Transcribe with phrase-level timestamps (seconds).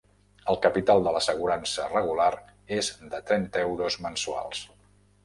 [0.51, 2.29] El capital de l'assegurança regular
[2.79, 4.65] és de trenta euros mensuals.